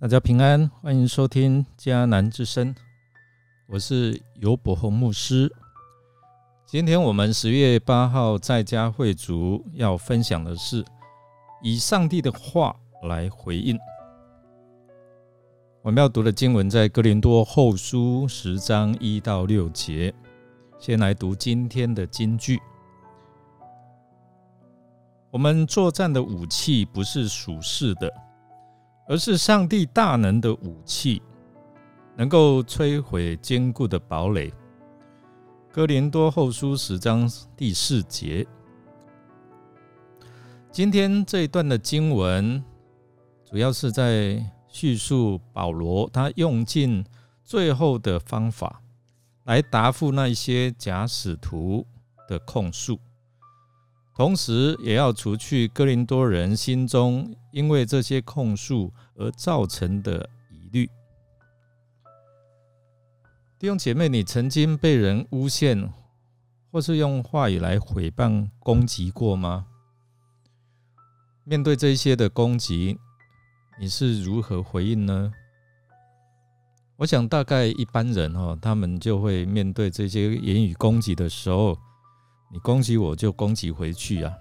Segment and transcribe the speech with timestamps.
[0.00, 2.72] 大家平安，欢迎收听迦南之声，
[3.66, 5.52] 我是尤伯宏牧师。
[6.64, 10.84] 今天我们十月八号在家会族要分享的是
[11.64, 13.76] 以上帝的话来回应。
[15.82, 20.14] 我们要读的经文在哥林多后书十章一到六节。
[20.78, 22.60] 先来读今天的金句：
[25.32, 28.27] 我们作战的武器不是属世的。
[29.08, 31.22] 而是上帝大能的武器，
[32.14, 34.52] 能够摧毁坚固的堡垒。
[35.72, 37.26] 哥林多后书十章
[37.56, 38.46] 第四节。
[40.70, 42.62] 今天这一段的经文，
[43.50, 47.02] 主要是在叙述保罗他用尽
[47.42, 48.82] 最后的方法，
[49.44, 51.86] 来答复那些假使徒
[52.28, 53.00] 的控诉。
[54.18, 60.90] 同时，也要除去哥林多人心中因为这些控诉而造成的疑虑。
[63.60, 65.88] 弟兄姐妹，你曾经被人诬陷，
[66.72, 69.66] 或是用话语来诽谤、攻击过吗？
[71.44, 72.98] 面对这些的攻击，
[73.78, 75.32] 你是如何回应呢？
[76.96, 81.78] 我想，大概一般人哦，他们就会面对这些言语攻击的时候。
[82.50, 84.32] 你攻击我就攻击回去啊，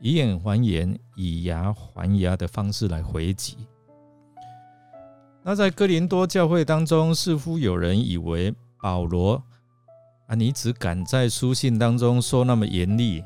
[0.00, 3.56] 以眼还眼，以牙还牙的方式来回击。
[5.42, 9.42] 那在哥林多教会当中，似乎有人以为保罗
[10.26, 13.22] 啊，你只敢在书信当中说那么严厉，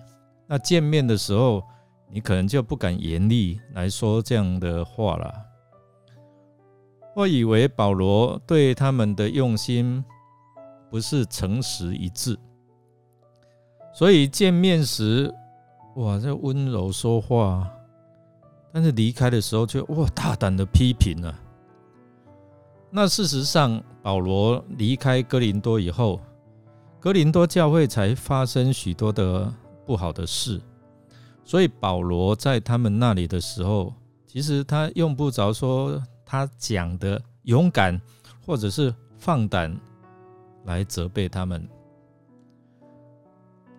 [0.47, 1.63] 那见面的时候，
[2.11, 5.33] 你可能就不敢严厉来说这样的话了。
[7.17, 10.05] 我以为保罗对他们的用心
[10.91, 12.39] 不是诚实一致。
[13.93, 15.33] 所以见面时，
[15.97, 17.69] 哇，这温柔说话，
[18.73, 21.35] 但是离开的时候却哇，大胆的批评了。
[22.91, 26.21] 那事实上，保罗离开哥林多以后，
[26.99, 29.53] 哥林多教会才发生许多的
[29.85, 30.61] 不好的事。
[31.45, 33.93] 所以保罗在他们那里的时候，
[34.27, 38.01] 其实他用不着说他讲的勇敢
[38.47, 39.77] 或者是放胆
[40.65, 41.69] 来责备他们。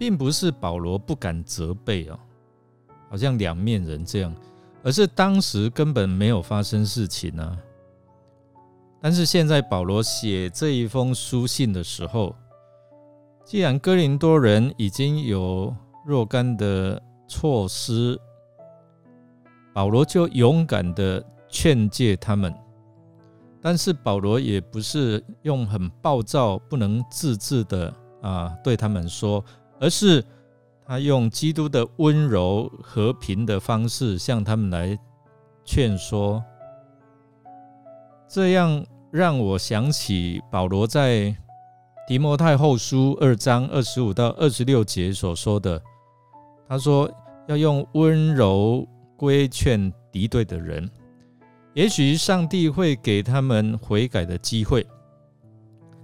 [0.02, 2.18] 并不是保罗不敢责备哦，
[3.08, 4.36] 好像两面人这样，
[4.82, 7.56] 而是当时根本没有发生事情呢。
[9.00, 12.36] 但是现在保罗写这一封书信的时候，
[13.46, 15.72] 既然哥林多人已经有
[16.04, 18.20] 若干的措施，
[19.72, 22.52] 保罗就勇敢的劝诫他们。
[23.62, 29.46] 但是保罗也不是用很暴躁、不能自制的啊对他们说。
[29.82, 30.24] 而是
[30.86, 34.96] 他用基督的温柔和平的方式向他们来
[35.66, 36.44] 劝说，
[38.28, 41.36] 这样让我想起保罗在
[42.08, 45.82] 提摩太后书二章二十五到二十六节所说的。
[46.70, 47.10] 他说
[47.48, 48.88] 要用温柔
[49.18, 50.88] 规劝敌对的人，
[51.74, 54.86] 也许上帝会给他们悔改的机会，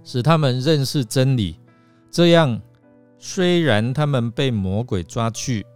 [0.02, 1.60] 使他们认识真理，
[2.10, 2.60] 这样。
[3.18, 5.66] 虽然他们被魔鬼抓去，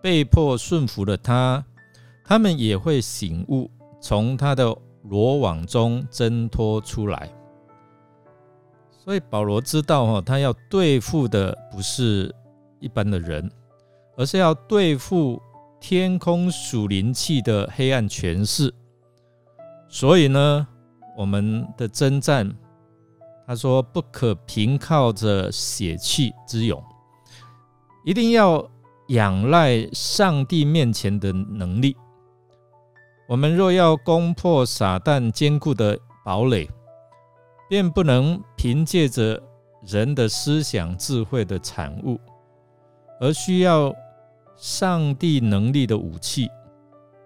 [0.00, 1.64] 被迫顺服了他，
[2.24, 3.68] 他们也会醒悟，
[4.00, 7.28] 从他的罗网中挣脱出来。
[8.90, 12.32] 所以保罗知道，哈，他要对付的不是
[12.78, 13.50] 一般的人，
[14.16, 15.42] 而是要对付
[15.80, 18.72] 天空属灵气的黑暗权势。
[19.88, 20.66] 所以呢，
[21.16, 22.48] 我们的征战。
[23.50, 26.80] 他说：“不可凭靠着血气之勇，
[28.04, 28.64] 一定要
[29.08, 31.96] 仰赖上帝面前的能力。
[33.28, 36.70] 我们若要攻破撒旦坚固的堡垒，
[37.68, 39.42] 便不能凭借着
[39.84, 42.20] 人的思想智慧的产物，
[43.20, 43.92] 而需要
[44.54, 46.48] 上帝能力的武器。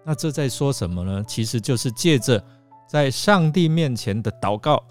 [0.03, 1.23] 那这在说什么呢？
[1.27, 2.43] 其实就是借着
[2.89, 4.83] 在上帝面前的祷告。”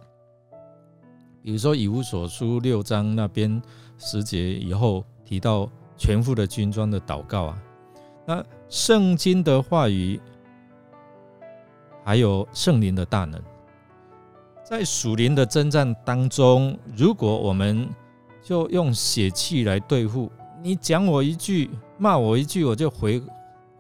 [1.45, 3.61] 比如说《以无所书》六章那边
[3.99, 7.63] 十节以后提到全副的军装的祷告啊，
[8.25, 10.19] 那圣经的话语，
[12.03, 13.39] 还有圣灵的大能，
[14.65, 17.87] 在属灵的征战当中，如果我们
[18.43, 20.33] 就用血气来对付，
[20.63, 21.69] 你讲我一句，
[21.99, 23.23] 骂我一句，我就回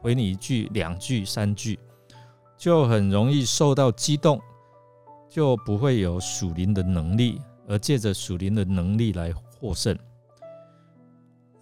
[0.02, 1.78] 回你一句、两句、三句，
[2.58, 4.38] 就很容易受到激动，
[5.30, 7.40] 就不会有属灵的能力。
[7.66, 9.98] 而借着属灵的能力来获胜，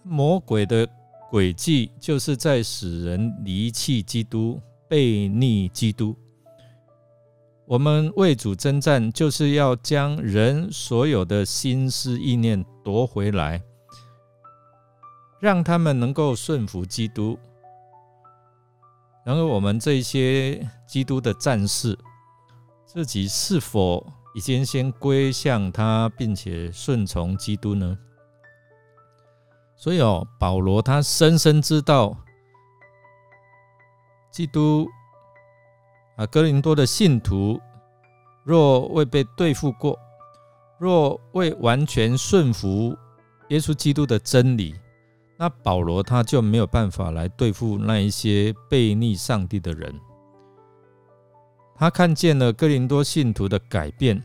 [0.03, 0.87] 魔鬼的
[1.31, 6.15] 诡计就是在使人离弃基督、背逆基督。
[7.65, 13.63] 我们为主征战，就是要将人所有的心思意念夺回来，
[15.39, 17.39] 让他们能够顺服基督。
[19.25, 21.97] 然而，我们这些基督的战士，
[22.85, 27.97] 自己是否已经先归向他，并且顺从基督呢？
[29.75, 32.15] 所以哦，保罗他深深知道，
[34.31, 34.87] 基督
[36.15, 37.59] 啊，哥林多的信徒
[38.43, 39.99] 若未被对付过，
[40.77, 42.97] 若未完全顺服
[43.49, 44.73] 耶稣基督的真理，
[45.37, 49.93] 那保罗他就没有办法来对付那一些背逆上帝的人。
[51.75, 54.23] 他看见了哥林多信徒的改变，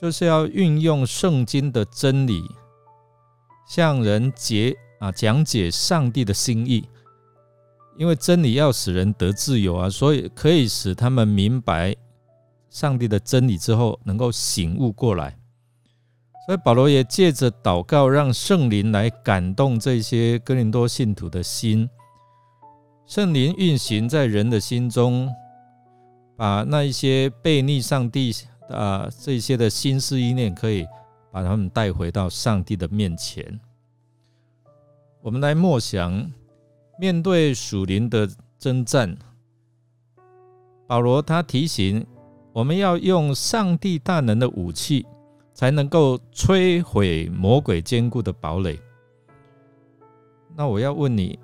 [0.00, 2.42] 就是要运用圣经的真理。
[3.68, 6.86] 向人解啊讲解上帝的心意，
[7.96, 11.94] 因为真理要使人得自由啊，所以可以使他们明白
[12.68, 15.36] 上帝的真理之后，能够醒悟过来。
[16.44, 21.88] 所以保罗也借着祷告，让圣灵来感动这些哥林多信徒的心，
[23.06, 25.30] 圣灵运行在人的心中，
[26.42, 28.34] 把那一些背逆上帝
[28.68, 30.84] 啊这些的心思意念可以。
[31.30, 33.58] 把他们带回到上帝的面前。
[35.22, 36.30] 我们来默想，
[36.98, 38.28] 面对属灵的
[38.58, 39.16] 征战，
[40.86, 42.06] 保罗他提醒
[42.52, 45.06] 我们要用上帝大能的武器，
[45.54, 48.78] 才能够摧毁魔鬼坚固的堡垒。
[50.54, 51.38] 那我要问你，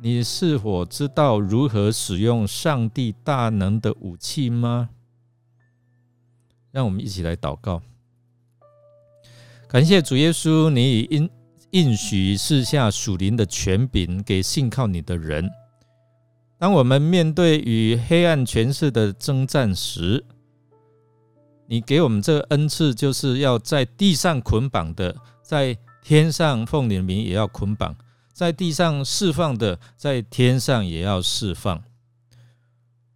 [0.00, 4.90] 你是否知道如何使用上帝大能的武器吗？
[6.70, 7.80] 让我们一起来祷告。
[9.66, 11.30] 感谢主耶稣，你已应
[11.70, 15.50] 应许赐下属灵的权柄给信靠你的人。
[16.58, 20.24] 当我们面对与黑暗权势的征战时，
[21.66, 27.92] 你给我们这个恩赐，就是要在地上捆绑的，在天上奉你的名也要捆绑；
[28.36, 31.82] 在地上释放的，在天上也要释放。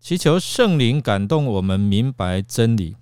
[0.01, 2.97] 祈求圣灵感动我们，明白真理。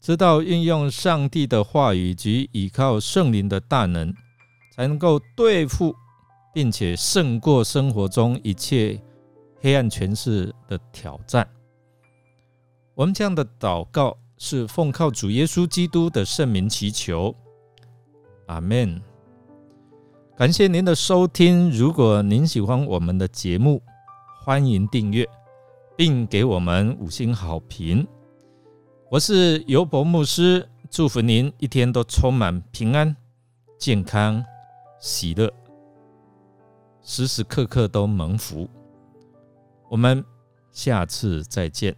[0.00, 4.14] 知道运用上帝的话语及依靠圣灵的大能，
[4.74, 5.94] 才能够对付
[6.54, 8.98] 并且胜过生活中一切
[9.60, 11.46] 黑暗权势的挑战。
[12.94, 17.34] 我们这样的祷告是奉靠主耶稣基督的圣名祈求，
[18.46, 18.98] 阿门。
[20.38, 21.68] 感谢您的收听。
[21.72, 23.82] 如果您喜欢我们的节目，
[24.40, 25.28] 欢迎订阅
[25.96, 28.06] 并给我们五星好评。
[29.10, 33.16] 我是尤伯牧师，祝福您一天都充满平安、
[33.80, 34.44] 健康、
[35.00, 35.52] 喜乐，
[37.02, 38.70] 时时刻刻都蒙福。
[39.88, 40.24] 我们
[40.70, 41.96] 下次再见。